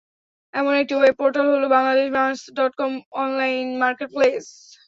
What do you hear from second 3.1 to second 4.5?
Online market place.